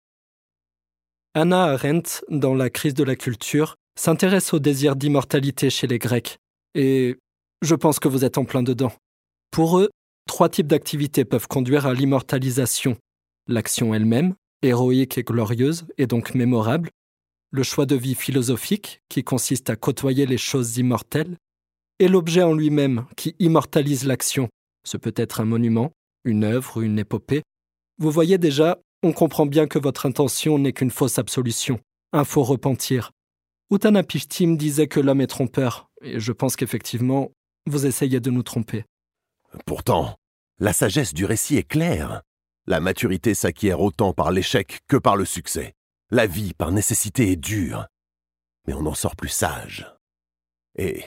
[1.35, 6.39] Anna Arendt, dans La crise de la culture, s'intéresse au désir d'immortalité chez les Grecs,
[6.77, 7.17] et
[7.61, 8.93] je pense que vous êtes en plein dedans.
[9.51, 9.91] Pour eux,
[10.29, 12.97] trois types d'activités peuvent conduire à l'immortalisation
[13.47, 16.91] l'action elle-même, héroïque et glorieuse, et donc mémorable,
[17.51, 21.37] le choix de vie philosophique, qui consiste à côtoyer les choses immortelles,
[21.99, 24.49] et l'objet en lui-même, qui immortalise l'action.
[24.85, 25.93] Ce peut être un monument,
[26.25, 27.43] une œuvre une épopée.
[27.99, 31.81] Vous voyez déjà, on comprend bien que votre intention n'est qu'une fausse absolution,
[32.13, 33.13] un faux repentir.
[33.71, 37.33] Utanapishtim disait que l'homme est trompeur, et je pense qu'effectivement,
[37.67, 38.85] vous essayez de nous tromper.
[39.65, 40.17] Pourtant,
[40.59, 42.23] la sagesse du récit est claire.
[42.69, 45.75] La maturité s'acquiert autant par l'échec que par le succès.
[46.11, 47.87] La vie, par nécessité, est dure.
[48.67, 49.87] Mais on en sort plus sage.
[50.77, 51.05] Et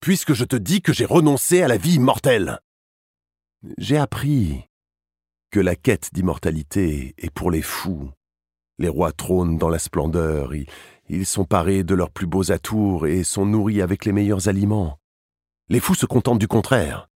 [0.00, 2.60] puisque je te dis que j'ai renoncé à la vie immortelle,
[3.76, 4.68] j'ai appris
[5.50, 8.10] que la quête d'immortalité est pour les fous.
[8.78, 10.52] Les rois trônent dans la splendeur,
[11.08, 15.00] ils sont parés de leurs plus beaux atours et sont nourris avec les meilleurs aliments.
[15.68, 17.08] Les fous se contentent du contraire.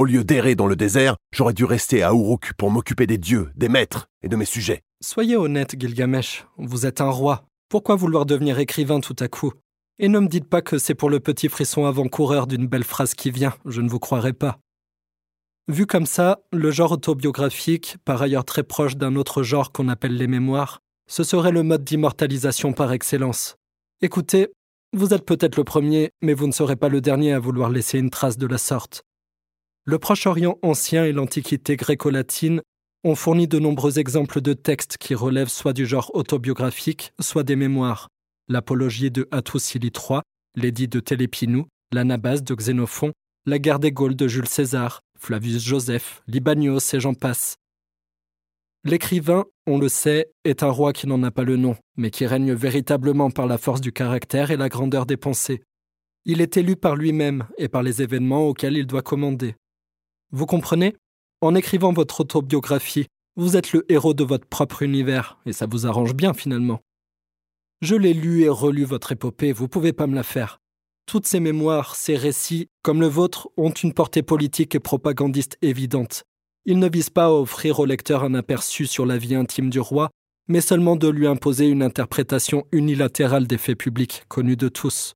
[0.00, 3.50] Au lieu d'errer dans le désert, j'aurais dû rester à Uruk pour m'occuper des dieux,
[3.54, 4.80] des maîtres et de mes sujets.
[5.02, 6.46] Soyez honnête, Gilgamesh.
[6.56, 7.44] Vous êtes un roi.
[7.68, 9.52] Pourquoi vouloir devenir écrivain tout à coup?
[9.98, 13.12] Et ne me dites pas que c'est pour le petit frisson avant-coureur d'une belle phrase
[13.12, 14.58] qui vient, je ne vous croirai pas.
[15.68, 20.16] Vu comme ça, le genre autobiographique, par ailleurs très proche d'un autre genre qu'on appelle
[20.16, 23.56] les mémoires, ce serait le mode d'immortalisation par excellence.
[24.00, 24.48] Écoutez,
[24.96, 27.98] vous êtes peut-être le premier, mais vous ne serez pas le dernier à vouloir laisser
[27.98, 29.04] une trace de la sorte.
[29.90, 32.62] Le Proche-Orient ancien et l'Antiquité gréco-latine
[33.02, 37.56] ont fourni de nombreux exemples de textes qui relèvent soit du genre autobiographique, soit des
[37.56, 38.06] mémoires.
[38.46, 40.20] L'Apologie de Hattusili III,
[40.54, 43.10] l'édit de Télépinou, l'Anabase de Xénophon,
[43.46, 47.56] la guerre des Gaules de Jules César, Flavius Joseph, Libanios et j'en passe.
[48.84, 52.26] L'écrivain, on le sait, est un roi qui n'en a pas le nom, mais qui
[52.26, 55.64] règne véritablement par la force du caractère et la grandeur des pensées.
[56.26, 59.56] Il est élu par lui-même et par les événements auxquels il doit commander.
[60.32, 60.96] Vous comprenez?
[61.40, 65.86] En écrivant votre autobiographie, vous êtes le héros de votre propre univers, et ça vous
[65.86, 66.80] arrange bien finalement.
[67.80, 70.58] Je l'ai lu et relu votre épopée, vous pouvez pas me la faire.
[71.06, 76.22] Toutes ces mémoires, ces récits, comme le vôtre, ont une portée politique et propagandiste évidente.
[76.64, 79.80] Ils ne visent pas à offrir au lecteur un aperçu sur la vie intime du
[79.80, 80.10] roi,
[80.46, 85.14] mais seulement de lui imposer une interprétation unilatérale des faits publics connus de tous.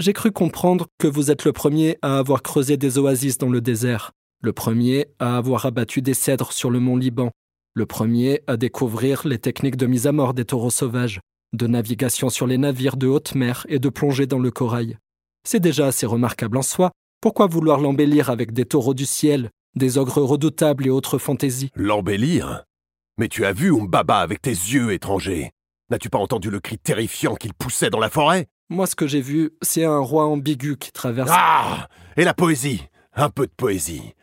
[0.00, 3.60] J'ai cru comprendre que vous êtes le premier à avoir creusé des oasis dans le
[3.60, 4.10] désert,
[4.44, 7.30] le premier à avoir abattu des cèdres sur le mont Liban,
[7.72, 11.20] le premier à découvrir les techniques de mise à mort des taureaux sauvages,
[11.54, 14.98] de navigation sur les navires de haute mer et de plongée dans le corail.
[15.48, 16.90] C'est déjà assez remarquable en soi,
[17.22, 21.70] pourquoi vouloir l'embellir avec des taureaux du ciel, des ogres redoutables et autres fantaisies?
[21.74, 22.64] L'embellir?
[23.16, 25.52] Mais tu as vu Umbaba avec tes yeux étrangers.
[25.90, 28.46] N'as-tu pas entendu le cri terrifiant qu'il poussait dans la forêt?
[28.68, 31.30] Moi, ce que j'ai vu, c'est un roi ambigu qui traverse.
[31.32, 31.88] Ah!
[32.16, 32.82] Et la poésie!
[33.16, 34.14] Un peu de poésie.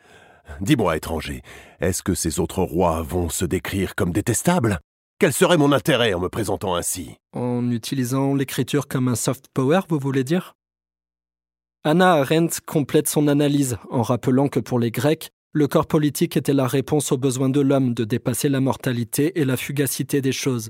[0.59, 1.41] Dis-moi, étranger,
[1.79, 4.79] est-ce que ces autres rois vont se décrire comme détestables?
[5.19, 7.15] Quel serait mon intérêt en me présentant ainsi?
[7.33, 10.53] En utilisant l'écriture comme un soft power, vous voulez dire?
[11.83, 16.53] Anna Arendt complète son analyse en rappelant que pour les Grecs, le corps politique était
[16.53, 20.69] la réponse aux besoins de l'homme de dépasser la mortalité et la fugacité des choses.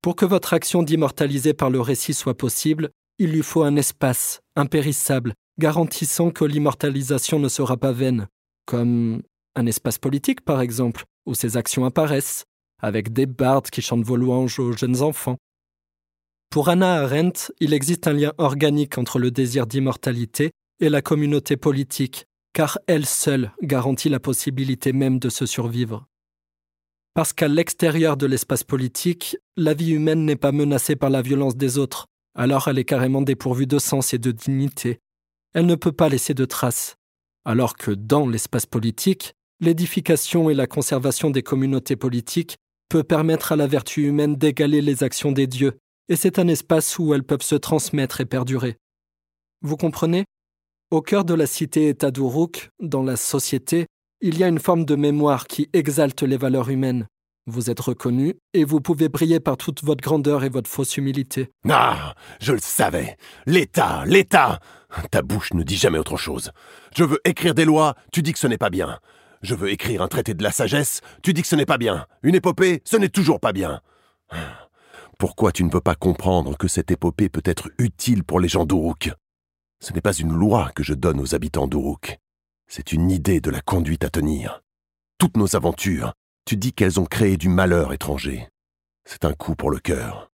[0.00, 4.40] Pour que votre action d'immortaliser par le récit soit possible, il lui faut un espace,
[4.56, 8.26] impérissable, garantissant que l'immortalisation ne sera pas vaine,
[8.66, 9.22] comme
[9.54, 12.44] un espace politique par exemple, où ces actions apparaissent,
[12.80, 15.38] avec des bardes qui chantent vos louanges aux jeunes enfants.
[16.50, 21.56] Pour Anna Arendt, il existe un lien organique entre le désir d'immortalité et la communauté
[21.56, 26.06] politique, car elle seule garantit la possibilité même de se survivre.
[27.14, 31.56] Parce qu'à l'extérieur de l'espace politique, la vie humaine n'est pas menacée par la violence
[31.56, 34.98] des autres, alors elle est carrément dépourvue de sens et de dignité.
[35.54, 36.96] Elle ne peut pas laisser de traces
[37.44, 42.56] alors que dans l'espace politique, l'édification et la conservation des communautés politiques
[42.88, 45.78] peut permettre à la vertu humaine d'égaler les actions des dieux,
[46.08, 48.76] et c'est un espace où elles peuvent se transmettre et perdurer.
[49.62, 50.24] Vous comprenez?
[50.90, 53.86] Au cœur de la cité-État d'Uruk, dans la société,
[54.20, 57.06] il y a une forme de mémoire qui exalte les valeurs humaines.
[57.46, 61.50] Vous êtes reconnu et vous pouvez briller par toute votre grandeur et votre fausse humilité.
[61.68, 63.18] Ah, je le savais.
[63.44, 64.60] L'État, l'État.
[65.10, 66.52] Ta bouche ne dit jamais autre chose.
[66.96, 68.98] Je veux écrire des lois, tu dis que ce n'est pas bien.
[69.42, 72.06] Je veux écrire un traité de la sagesse, tu dis que ce n'est pas bien.
[72.22, 73.82] Une épopée, ce n'est toujours pas bien.
[75.18, 78.64] Pourquoi tu ne peux pas comprendre que cette épopée peut être utile pour les gens
[78.64, 79.12] d'Uruk?
[79.80, 82.18] Ce n'est pas une loi que je donne aux habitants d'Uruk.
[82.68, 84.62] C'est une idée de la conduite à tenir.
[85.18, 88.48] Toutes nos aventures, tu dis qu'elles ont créé du malheur étranger.
[89.04, 90.30] C'est un coup pour le cœur.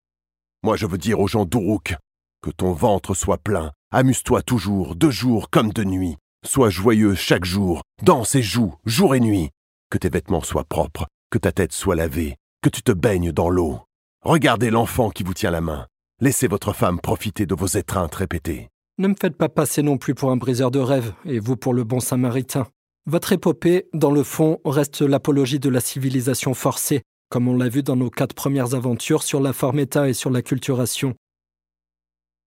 [0.63, 1.95] Moi, je veux dire aux gens d'Uruk
[2.41, 7.45] que ton ventre soit plein, amuse-toi toujours, de jour comme de nuit, sois joyeux chaque
[7.45, 9.49] jour, danse et joue, jour et nuit,
[9.89, 13.49] que tes vêtements soient propres, que ta tête soit lavée, que tu te baignes dans
[13.49, 13.81] l'eau.
[14.23, 15.87] Regardez l'enfant qui vous tient la main.
[16.21, 18.69] Laissez votre femme profiter de vos étreintes répétées.
[18.97, 21.73] Ne me faites pas passer non plus pour un briseur de rêves, et vous pour
[21.73, 22.67] le bon samaritain.
[23.09, 27.81] Votre épopée, dans le fond, reste l'apologie de la civilisation forcée, comme on l'a vu
[27.81, 31.15] dans nos quatre premières aventures sur la forme État et sur la culturation.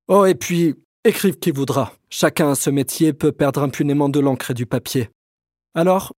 [0.07, 1.92] Oh, et puis, écrive qui voudra.
[2.11, 5.11] Chacun à ce métier peut perdre impunément de l'encre et du papier.
[5.75, 6.12] Alors,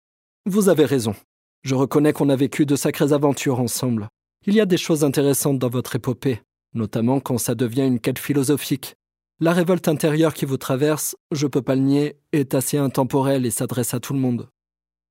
[0.45, 1.15] vous avez raison.
[1.63, 4.09] Je reconnais qu'on a vécu de sacrées aventures ensemble.
[4.45, 6.43] Il y a des choses intéressantes dans votre épopée,
[6.75, 8.97] notamment quand ça devient une quête philosophique.
[9.43, 13.51] La révolte intérieure qui vous traverse, je peux pas le nier, est assez intemporelle et
[13.51, 14.49] s'adresse à tout le monde.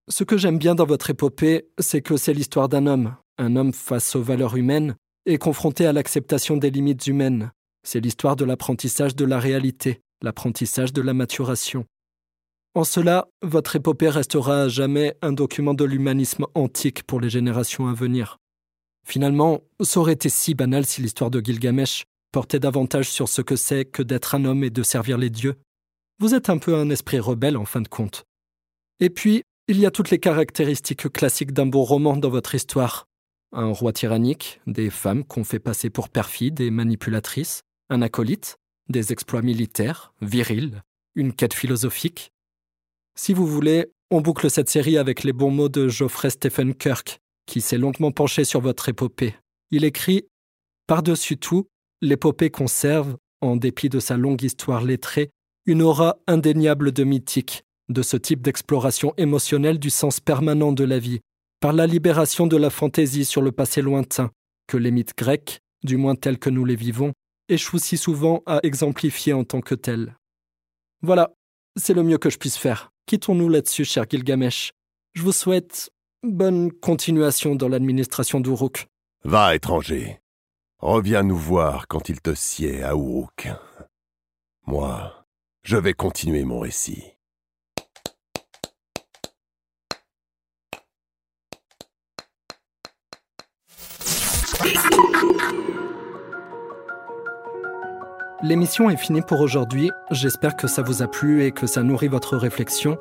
[0.08, 3.74] Ce que j'aime bien dans votre épopée, c'est que c'est l'histoire d'un homme, un homme
[3.74, 7.52] face aux valeurs humaines et confronté à l'acceptation des limites humaines.
[7.84, 11.84] C'est l'histoire de l'apprentissage de la réalité, l'apprentissage de la maturation.
[12.74, 17.90] En cela, votre épopée restera à jamais un document de l'humanisme antique pour les générations
[17.90, 18.38] à venir.
[19.06, 23.56] Finalement, ça aurait été si banal si l'histoire de Gilgamesh porter davantage sur ce que
[23.56, 25.56] c'est que d'être un homme et de servir les dieux.
[26.20, 28.26] Vous êtes un peu un esprit rebelle en fin de compte.
[29.00, 33.08] Et puis, il y a toutes les caractéristiques classiques d'un beau roman dans votre histoire.
[33.52, 38.56] Un roi tyrannique, des femmes qu'on fait passer pour perfides et manipulatrices, un acolyte,
[38.90, 40.84] des exploits militaires, virils,
[41.16, 42.32] une quête philosophique.
[43.16, 47.20] Si vous voulez, on boucle cette série avec les bons mots de Geoffrey Stephen Kirk,
[47.46, 49.36] qui s'est longuement penché sur votre épopée.
[49.72, 50.28] Il écrit
[50.88, 51.68] Par-dessus tout,
[52.02, 55.30] l'épopée conserve, en dépit de sa longue histoire lettrée,
[55.66, 61.00] une aura indéniable de mythique, de ce type d'exploration émotionnelle du sens permanent de la
[61.00, 61.20] vie,
[61.60, 64.32] par la libération de la fantaisie sur le passé lointain,
[64.68, 67.14] que les mythes grecs, du moins tels que nous les vivons,
[67.50, 70.16] échouent si souvent à exemplifier en tant que tels.
[71.02, 71.34] Voilà,
[71.76, 72.92] c'est le mieux que je puisse faire.
[73.06, 74.72] Quittons-nous là-dessus, cher Gilgamesh.
[75.14, 75.90] Je vous souhaite
[76.24, 78.88] bonne continuation dans l'administration d'Uruk.
[79.24, 80.21] Va, étranger.
[80.82, 83.50] Reviens nous voir quand il te sied à Uruk.
[84.66, 85.14] Moi,
[85.62, 87.04] je vais continuer mon récit.
[98.42, 99.92] L'émission est finie pour aujourd'hui.
[100.10, 102.98] J'espère que ça vous a plu et que ça nourrit votre réflexion.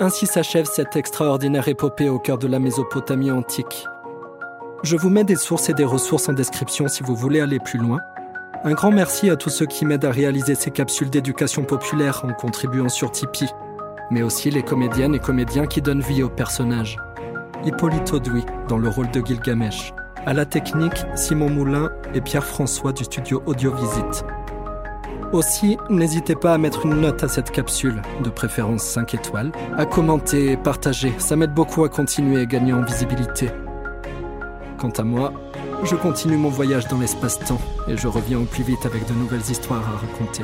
[0.00, 3.86] Ainsi s'achève cette extraordinaire épopée au cœur de la Mésopotamie antique.
[4.82, 7.78] Je vous mets des sources et des ressources en description si vous voulez aller plus
[7.78, 8.00] loin.
[8.64, 12.32] Un grand merci à tous ceux qui m'aident à réaliser ces capsules d'éducation populaire en
[12.32, 13.50] contribuant sur Tipeee,
[14.10, 16.96] mais aussi les comédiennes et comédiens qui donnent vie aux personnages.
[17.62, 19.92] Hippolyte Audouy dans le rôle de Gilgamesh.
[20.24, 24.24] À la technique, Simon Moulin et Pierre-François du studio Audiovisite.
[25.32, 29.84] Aussi, n'hésitez pas à mettre une note à cette capsule, de préférence 5 étoiles, à
[29.84, 33.50] commenter et partager, ça m'aide beaucoup à continuer et gagner en visibilité.
[34.80, 35.34] Quant à moi,
[35.84, 39.50] je continue mon voyage dans l'espace-temps et je reviens au plus vite avec de nouvelles
[39.50, 40.42] histoires à raconter.